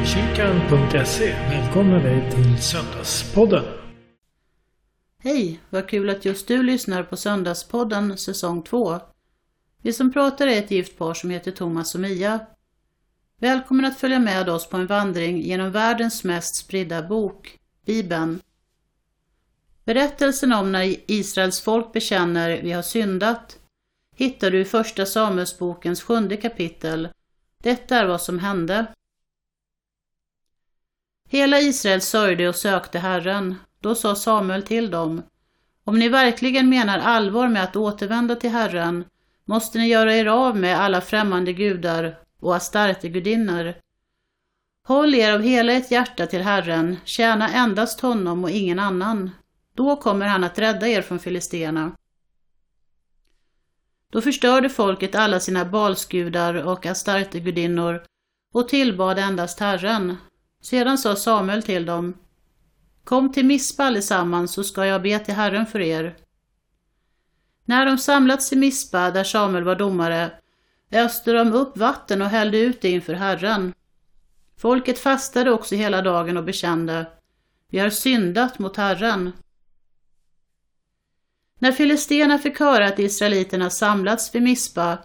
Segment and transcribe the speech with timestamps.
[0.00, 3.64] Pingstkyrkan.se välkomnar dig till Söndagspodden.
[5.18, 5.60] Hej!
[5.70, 9.00] Vad kul att just du lyssnar på Söndagspodden säsong 2.
[9.82, 12.40] Vi som pratar är ett gift par som heter Thomas och Mia.
[13.40, 18.40] Välkommen att följa med oss på en vandring genom världens mest spridda bok, Bibeln.
[19.84, 23.58] Berättelsen om när Israels folk bekänner vi har syndat
[24.16, 27.08] hittar du i Första Samuelsbokens sjunde kapitel.
[27.62, 28.86] Detta är vad som hände.
[31.32, 33.54] Hela Israel sörjde och sökte Herren.
[33.80, 35.22] Då sa Samuel till dem,
[35.84, 39.04] om ni verkligen menar allvar med att återvända till Herren,
[39.44, 43.74] måste ni göra er av med alla främmande gudar och astartegudinnor.
[44.86, 49.30] Håll er av hela ert hjärta till Herren, tjäna endast honom och ingen annan.
[49.74, 51.92] Då kommer han att rädda er från filisterna.
[54.12, 58.02] Då förstörde folket alla sina balsgudar och astartegudinnor
[58.54, 60.16] och tillbad endast Herren.
[60.60, 62.14] Sedan sa Samuel till dem,
[63.04, 66.16] Kom till Mispa allesammans så ska jag be till Herren för er.
[67.64, 70.32] När de samlats i Mispa, där Samuel var domare,
[70.92, 73.74] öste de upp vatten och hällde ut det inför Herren.
[74.56, 77.06] Folket fastade också hela dagen och bekände,
[77.70, 79.32] vi har syndat mot Herren.
[81.58, 84.98] När filisterna fick höra att israeliterna samlats vid Mispa,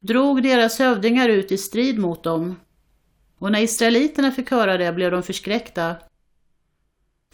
[0.00, 2.56] drog deras hövdingar ut i strid mot dem.
[3.38, 5.96] Och när israeliterna fick höra det blev de förskräckta.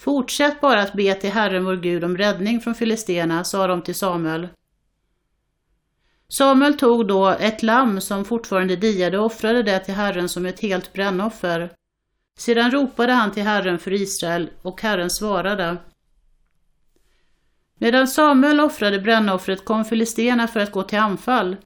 [0.00, 3.94] Fortsätt bara att be till Herren vår Gud om räddning från filisterna, sa de till
[3.94, 4.48] Samuel.
[6.28, 10.60] Samuel tog då ett lamm som fortfarande diade och offrade det till Herren som ett
[10.60, 11.72] helt brännoffer.
[12.38, 15.76] Sedan ropade han till Herren för Israel och Herren svarade.
[17.78, 21.56] Medan Samuel offrade brännoffret kom filisterna för att gå till anfall.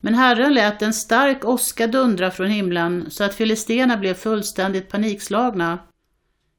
[0.00, 5.78] Men Herren lät en stark åska dundra från himlen så att filisterna blev fullständigt panikslagna.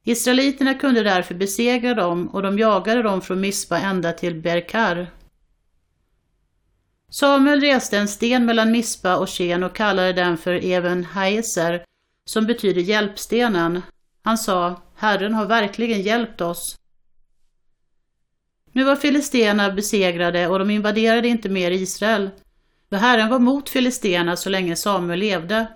[0.03, 5.11] Israeliterna kunde därför besegra dem och de jagade dem från Mispa ända till Berkar.
[7.11, 11.83] Samuel reste en sten mellan Mispa och Sken och kallade den för Even Heiser,
[12.25, 13.81] som betyder hjälpstenen.
[14.23, 16.75] Han sa, Herren har verkligen hjälpt oss.
[18.71, 22.29] Nu var filisterna besegrade och de invaderade inte mer Israel.
[22.89, 25.67] För Herren var mot filisterna så länge Samuel levde.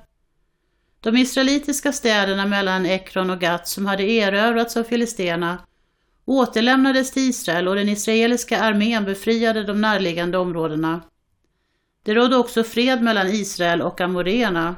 [1.00, 5.58] De israelitiska städerna mellan Ekron och Gat som hade erövrats av filisterna
[6.26, 11.02] återlämnades till Israel och den israeliska armén befriade de närliggande områdena.
[12.04, 14.76] Det rådde också fred mellan Israel och amoréerna.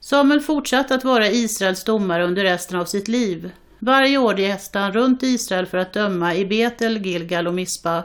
[0.00, 3.50] Samuel fortsatte att vara Israels domare under resten av sitt liv.
[3.78, 8.04] Varje år reste han runt Israel för att döma i Betel, Gilgal och Mispa.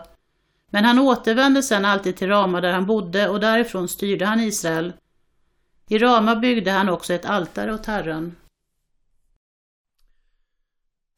[0.72, 4.94] Men han återvände sedan alltid till Rama där han bodde och därifrån styrde han Israel.
[5.90, 8.36] I Rama byggde han också ett altare åt Herren.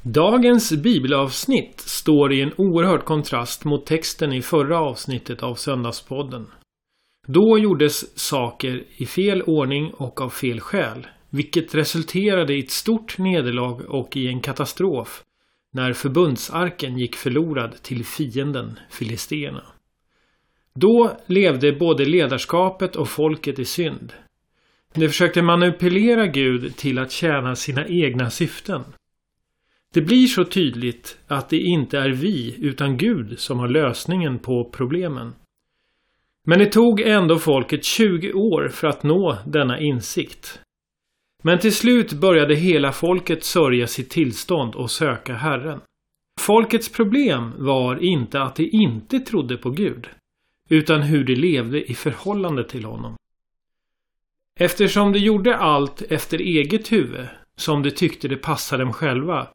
[0.04, 6.48] Dagens bibelavsnitt står i en oerhörd kontrast mot texten i förra avsnittet av Söndagspodden.
[7.28, 13.18] Då gjordes saker i fel ordning och av fel skäl, vilket resulterade i ett stort
[13.18, 15.24] nederlag och i en katastrof
[15.74, 19.64] när förbundsarken gick förlorad till fienden filisterna.
[20.76, 24.14] Då levde både ledarskapet och folket i synd.
[24.94, 28.84] De försökte manipulera Gud till att tjäna sina egna syften.
[29.94, 34.70] Det blir så tydligt att det inte är vi utan Gud som har lösningen på
[34.74, 35.34] problemen.
[36.46, 40.60] Men det tog ändå folket 20 år för att nå denna insikt.
[41.46, 45.82] Men till slut började hela folket sörja sitt tillstånd och söka Herren.
[46.40, 50.10] Folkets problem var inte att de inte trodde på Gud,
[50.70, 53.16] utan hur de levde i förhållande till honom.
[54.60, 59.48] Eftersom de gjorde allt efter eget huvud, som de tyckte det passade dem själva,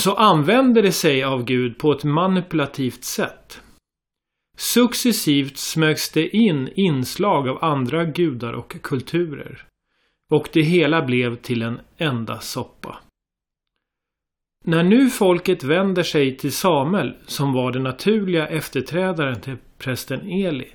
[0.00, 3.62] så använde de sig av Gud på ett manipulativt sätt.
[4.56, 9.66] Successivt smögs det in inslag av andra gudar och kulturer.
[10.32, 12.98] Och det hela blev till en enda soppa.
[14.64, 20.68] När nu folket vänder sig till Samuel, som var den naturliga efterträdaren till prästen Eli,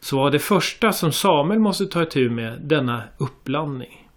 [0.00, 4.08] så var det första som Samuel måste ta itu med denna uppblandning.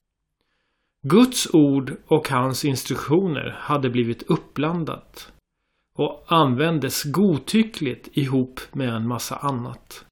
[1.07, 5.31] Guds ord och hans instruktioner hade blivit uppblandat
[5.93, 10.05] och användes godtyckligt ihop med en massa annat.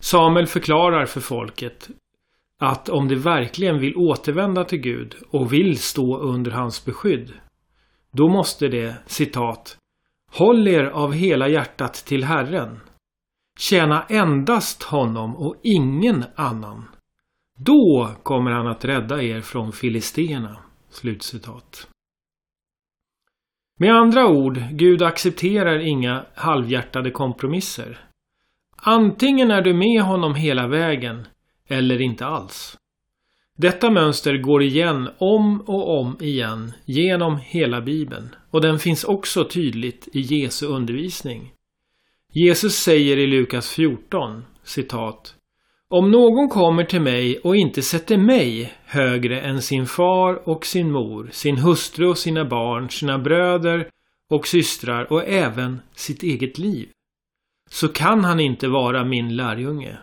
[0.00, 1.90] Samuel förklarar för folket
[2.58, 7.32] att om de verkligen vill återvända till Gud och vill stå under hans beskydd,
[8.12, 9.78] då måste de, citat,
[10.32, 12.80] Håll er av hela hjärtat till Herren.
[13.58, 16.88] Tjäna endast honom och ingen annan.
[17.58, 20.56] Då kommer han att rädda er från filisterna.
[20.88, 21.88] Slutcitat.
[23.78, 28.00] Med andra ord, Gud accepterar inga halvhjärtade kompromisser.
[28.76, 31.26] Antingen är du med honom hela vägen
[31.68, 32.76] eller inte alls.
[33.58, 39.44] Detta mönster går igen om och om igen genom hela bibeln och den finns också
[39.44, 41.52] tydligt i Jesu undervisning.
[42.32, 45.36] Jesus säger i Lukas 14, citat
[45.88, 50.92] om någon kommer till mig och inte sätter mig högre än sin far och sin
[50.92, 53.88] mor, sin hustru och sina barn, sina bröder
[54.30, 56.88] och systrar och även sitt eget liv,
[57.70, 59.98] så kan han inte vara min lärjunge.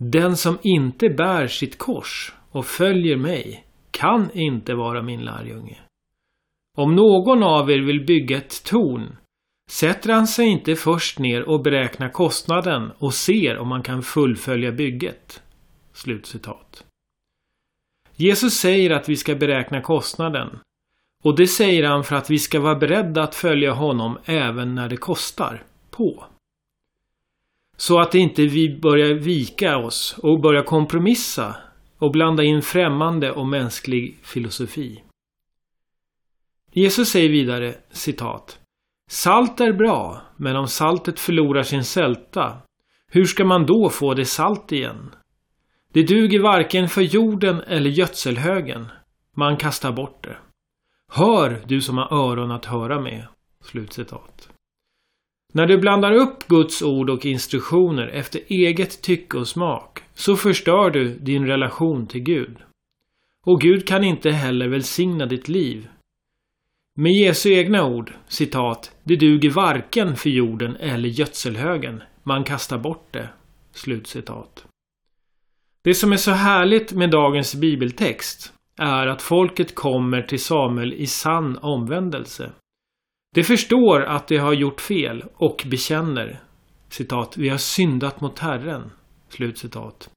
[0.00, 5.78] Den som inte bär sitt kors och följer mig kan inte vara min lärjunge.
[6.76, 9.16] Om någon av er vill bygga ett torn
[9.70, 14.72] sätter han sig inte först ner och beräknar kostnaden och ser om man kan fullfölja
[14.72, 15.42] bygget.
[15.92, 16.84] Slutcitat.
[18.16, 20.58] Jesus säger att vi ska beräkna kostnaden.
[21.24, 24.88] Och det säger han för att vi ska vara beredda att följa honom även när
[24.88, 26.24] det kostar på.
[27.80, 31.56] Så att inte vi börjar vika oss och börjar kompromissa
[31.98, 35.02] och blanda in främmande och mänsklig filosofi.
[36.72, 38.58] Jesus säger vidare, citat.
[39.10, 42.56] Salt är bra, men om saltet förlorar sin sälta,
[43.10, 45.10] hur ska man då få det salt igen?
[45.92, 48.86] Det duger varken för jorden eller gödselhögen.
[49.36, 50.36] Man kastar bort det.
[51.12, 53.26] Hör, du som har öron att höra med.
[53.64, 54.48] Slutcitat.
[55.52, 60.90] När du blandar upp Guds ord och instruktioner efter eget tycke och smak så förstör
[60.90, 62.56] du din relation till Gud.
[63.46, 65.88] Och Gud kan inte heller välsigna ditt liv
[67.00, 72.02] med Jesu egna ord, citat, det duger varken för jorden eller gödselhögen.
[72.22, 73.28] Man kastar bort det.
[73.72, 74.66] Slutcitat.
[75.82, 81.06] Det som är så härligt med dagens bibeltext är att folket kommer till Samuel i
[81.06, 82.52] sann omvändelse.
[83.34, 86.40] De förstår att de har gjort fel och bekänner
[86.88, 88.90] citat, vi har syndat mot Herren.
[89.28, 90.10] Slutcitat.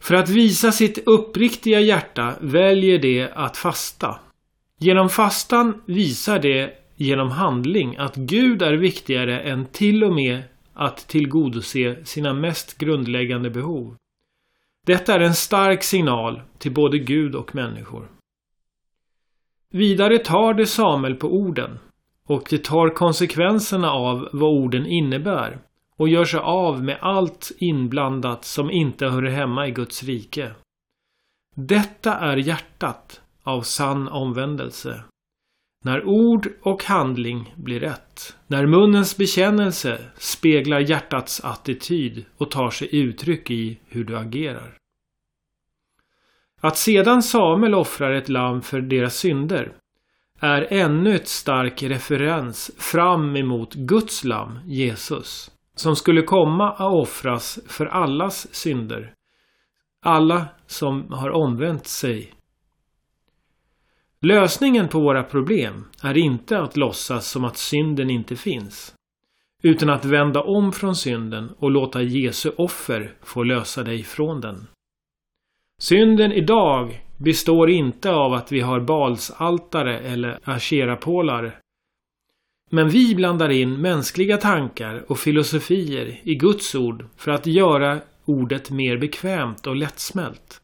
[0.00, 4.20] För att visa sitt uppriktiga hjärta väljer de att fasta.
[4.78, 10.42] Genom fastan visar det genom handling att Gud är viktigare än till och med
[10.74, 13.96] att tillgodose sina mest grundläggande behov.
[14.86, 18.08] Detta är en stark signal till både Gud och människor.
[19.70, 21.78] Vidare tar det Samuel på orden
[22.28, 25.58] och det tar konsekvenserna av vad orden innebär
[25.96, 30.54] och gör sig av med allt inblandat som inte hör hemma i Guds rike.
[31.56, 35.04] Detta är hjärtat av sann omvändelse.
[35.84, 38.36] När ord och handling blir rätt.
[38.46, 44.76] När munnens bekännelse speglar hjärtats attityd och tar sig uttryck i hur du agerar.
[46.60, 49.72] Att sedan Samuel offrar ett lamm för deras synder
[50.40, 57.58] är ännu ett stark referens fram emot Guds lamm, Jesus, som skulle komma att offras
[57.66, 59.14] för allas synder.
[60.02, 62.32] Alla som har omvänt sig
[64.20, 68.94] Lösningen på våra problem är inte att låtsas som att synden inte finns.
[69.62, 74.66] Utan att vända om från synden och låta Jesu offer få lösa dig från den.
[75.80, 81.60] Synden idag består inte av att vi har balsaltare eller asherapålar.
[82.70, 88.70] Men vi blandar in mänskliga tankar och filosofier i Guds ord för att göra ordet
[88.70, 90.60] mer bekvämt och lättsmält.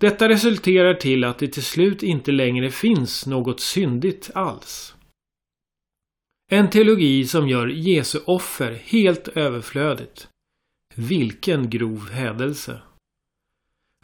[0.00, 4.94] Detta resulterar till att det till slut inte längre finns något syndigt alls.
[6.50, 10.28] En teologi som gör Jesu offer helt överflödigt.
[10.94, 12.80] Vilken grov hädelse!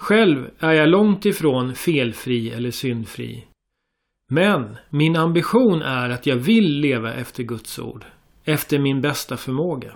[0.01, 3.45] Själv är jag långt ifrån felfri eller syndfri.
[4.31, 8.05] Men min ambition är att jag vill leva efter Guds ord,
[8.45, 9.93] efter min bästa förmåga.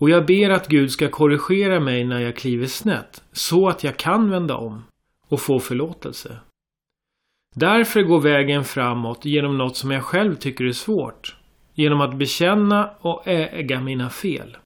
[0.00, 3.96] Och jag ber att Gud ska korrigera mig när jag kliver snett, så att jag
[3.96, 4.84] kan vända om
[5.28, 6.38] och få förlåtelse.
[7.54, 11.36] Därför går vägen framåt genom något som jag själv tycker är svårt.
[11.74, 14.56] Genom att bekänna och äga mina fel.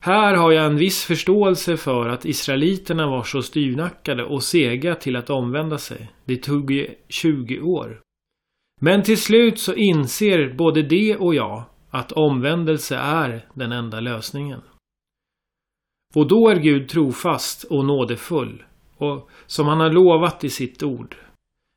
[0.00, 5.16] Här har jag en viss förståelse för att israeliterna var så styvnackade och sega till
[5.16, 6.12] att omvända sig.
[6.24, 8.00] Det tog ju 20 år.
[8.80, 14.60] Men till slut så inser både de och jag att omvändelse är den enda lösningen.
[16.14, 18.64] Och då är Gud trofast och nådefull
[18.96, 21.16] och som han har lovat i sitt ord.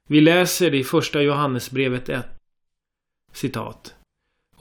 [0.09, 2.25] Vi läser i första Johannesbrevet 1.
[3.33, 3.95] Citat.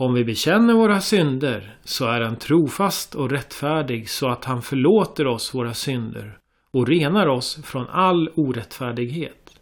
[0.01, 5.27] Om vi bekänner våra synder så är han trofast och rättfärdig så att han förlåter
[5.27, 6.39] oss våra synder
[6.73, 9.61] och renar oss från all orättfärdighet.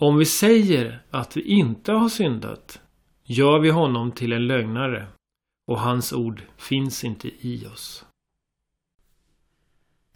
[0.00, 2.80] Om vi säger att vi inte har syndat
[3.24, 5.06] gör vi honom till en lögnare
[5.66, 8.04] och hans ord finns inte i oss.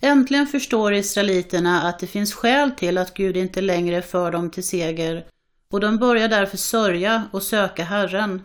[0.00, 4.66] Äntligen förstår israeliterna att det finns skäl till att Gud inte längre för dem till
[4.68, 5.24] seger
[5.72, 8.42] och de börjar därför sörja och söka Herren.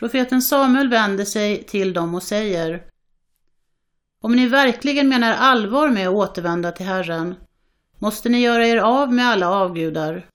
[0.00, 2.82] Profeten Samuel vänder sig till dem och säger
[4.22, 7.34] Om ni verkligen menar allvar med att återvända till Herren
[7.98, 10.26] måste ni göra er av med alla avgudar.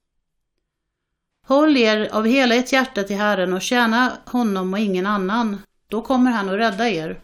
[1.46, 5.62] Håll er av hela ert hjärta till Herren och tjäna honom och ingen annan.
[5.88, 7.20] Då kommer han att rädda er.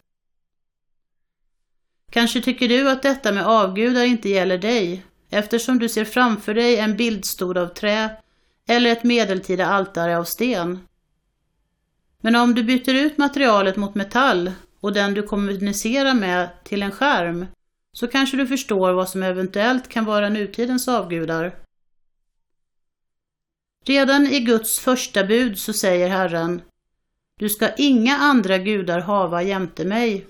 [2.11, 6.77] Kanske tycker du att detta med avgudar inte gäller dig, eftersom du ser framför dig
[6.77, 8.09] en bildstod av trä
[8.67, 10.79] eller ett medeltida altare av sten.
[12.25, 16.91] Men om du byter ut materialet mot metall och den du kommunicerar med till en
[16.91, 17.45] skärm,
[17.91, 21.55] så kanske du förstår vad som eventuellt kan vara nutidens avgudar.
[23.85, 26.61] Redan i Guds första bud så säger Herren,
[27.39, 30.27] du ska inga andra gudar hava jämte mig.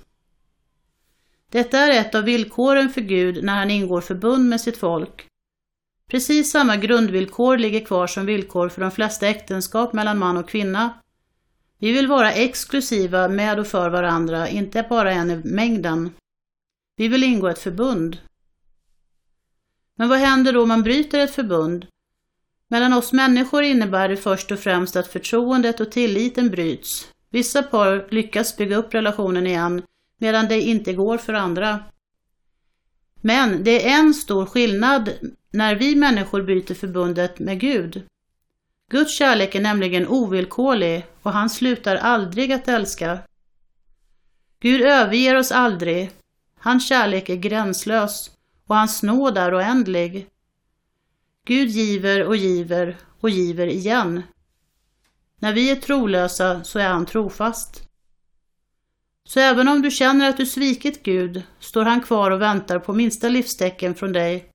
[1.51, 5.27] Detta är ett av villkoren för Gud när han ingår förbund med sitt folk.
[6.09, 11.02] Precis samma grundvillkor ligger kvar som villkor för de flesta äktenskap mellan man och kvinna.
[11.79, 16.11] Vi vill vara exklusiva med och för varandra, inte bara en i mängden.
[16.95, 18.17] Vi vill ingå ett förbund.
[19.97, 21.85] Men vad händer då om man bryter ett förbund?
[22.67, 27.07] Mellan oss människor innebär det först och främst att förtroendet och tilliten bryts.
[27.29, 29.81] Vissa par lyckas bygga upp relationen igen,
[30.17, 31.83] medan det inte går för andra.
[33.21, 35.09] Men det är en stor skillnad
[35.51, 38.03] när vi människor byter förbundet med Gud.
[38.93, 43.19] Guds kärlek är nämligen ovillkorlig och han slutar aldrig att älska.
[44.59, 46.11] Gud överger oss aldrig.
[46.59, 48.31] Hans kärlek är gränslös
[48.67, 50.27] och hans nåd är oändlig.
[51.45, 54.23] Gud giver och giver och giver igen.
[55.39, 57.89] När vi är trolösa så är han trofast.
[59.23, 62.93] Så även om du känner att du svikit Gud står han kvar och väntar på
[62.93, 64.52] minsta livstecken från dig.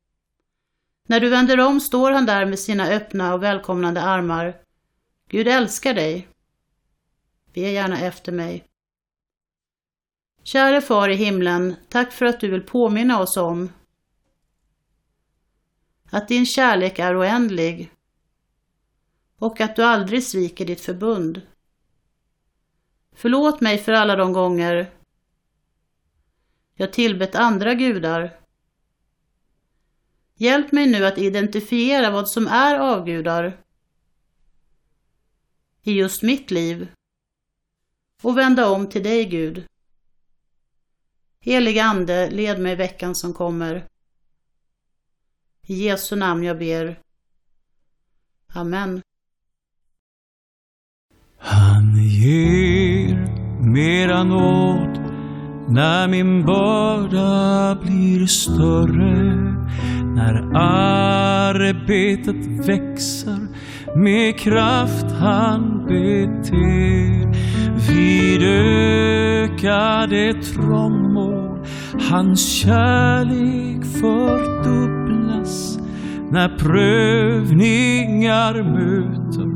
[1.11, 4.61] När du vänder om står han där med sina öppna och välkomnande armar.
[5.29, 6.29] Gud älskar dig.
[7.53, 8.65] Be gärna efter mig.
[10.43, 13.73] Käre Far i himlen, tack för att du vill påminna oss om
[16.11, 17.91] att din kärlek är oändlig
[19.39, 21.41] och att du aldrig sviker ditt förbund.
[23.13, 24.91] Förlåt mig för alla de gånger
[26.75, 28.39] jag tillbett andra gudar.
[30.41, 33.57] Hjälp mig nu att identifiera vad som är avgudar
[35.83, 36.89] i just mitt liv
[38.23, 39.65] och vända om till dig Gud.
[41.41, 43.89] Heliga Ande, led mig veckan som kommer.
[45.67, 47.01] I Jesu namn jag ber.
[48.47, 49.03] Amen.
[51.39, 53.17] Han ger
[53.73, 54.99] mera nåd
[55.69, 59.58] när min börda blir större.
[60.19, 60.35] När
[61.49, 63.39] arbetet växer
[63.97, 67.29] med kraft han beter.
[67.89, 68.43] Vid
[69.43, 71.67] ökade trångmål
[72.11, 75.79] hans kärlek fördubblas.
[76.31, 79.49] När prövningar möter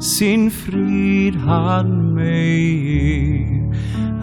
[0.00, 3.74] sin frid han mig ger.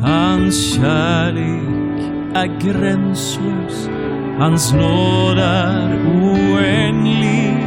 [0.01, 2.01] Hans kärlek
[2.33, 3.89] är gränslös,
[4.41, 7.57] hans nåd är oändlig.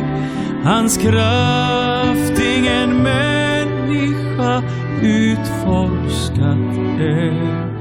[0.65, 4.63] Hans kraft ingen människa
[5.03, 7.75] utforskat är.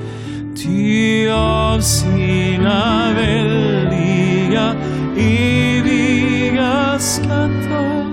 [0.56, 4.76] Ty av sina väldiga,
[5.18, 8.06] eviga skatter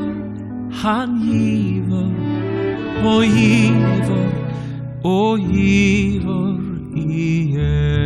[0.83, 2.15] han giver
[3.07, 4.31] och giver
[5.03, 6.61] och giver
[6.97, 8.00] igen.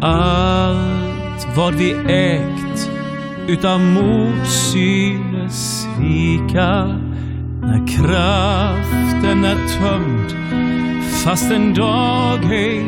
[0.00, 2.90] Allt vad vi ägt
[3.48, 6.86] utan mod synes svika,
[7.62, 10.34] när kraften är tömd
[11.24, 12.84] fast en dag ej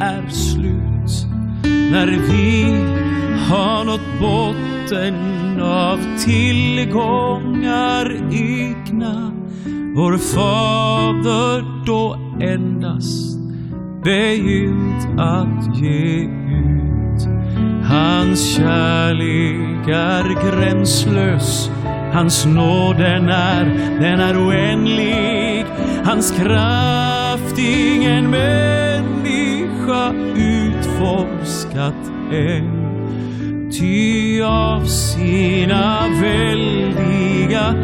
[0.00, 1.26] är slut,
[1.64, 2.64] när vi
[3.48, 9.32] har nått botten av tillgångar egna.
[9.96, 13.31] Vår Fader då endast
[14.02, 17.28] begynt att ge ut.
[17.84, 21.70] Hans kärlek är gränslös,
[22.12, 23.64] hans nåd den är,
[24.00, 25.64] den är oändlig.
[26.04, 32.78] Hans kraft ingen människa utforskat än.
[33.72, 37.74] Ty av sina väldiga,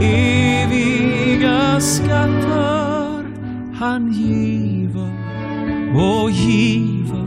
[0.00, 3.24] eviga skatter
[3.78, 4.73] han ger
[5.94, 7.24] och giver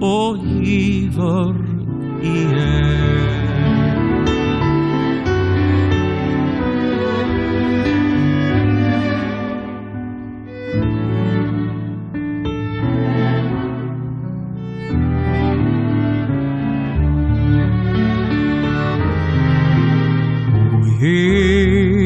[0.00, 1.54] och giver
[2.22, 3.12] igen.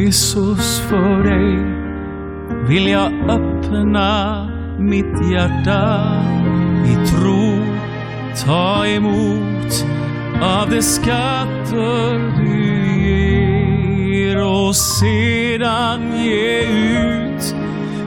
[0.05, 1.59] Jesus, för dig
[2.69, 4.56] vill jag öppna
[4.97, 6.23] mitt hjärta
[6.87, 7.65] i tro.
[8.47, 9.87] Ta emot
[10.43, 17.55] av de skatter du ger och sedan ge ut.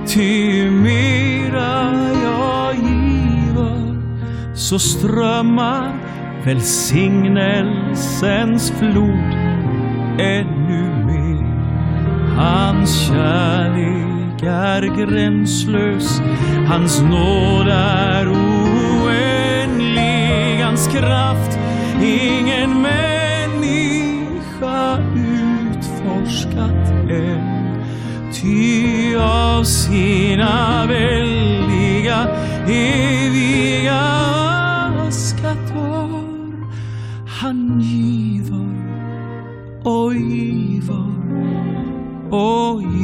[0.08, 1.92] Ty mera
[2.24, 3.98] jag giver
[4.54, 5.96] så strömmar
[6.46, 9.34] välsignelsens flod
[10.20, 11.46] ännu mer.
[12.36, 14.09] Hans kärlek
[14.48, 16.22] är gränslös,
[16.68, 19.40] hans nåd är oändlig,
[20.64, 21.60] hans kraft
[22.04, 24.00] ingen människa
[25.16, 27.60] utforskat än.
[28.34, 32.28] Ty av sina väldiga,
[32.68, 34.02] eviga
[35.12, 36.10] skatter
[37.28, 38.70] han giver
[39.84, 41.10] och giver
[42.32, 42.99] och giver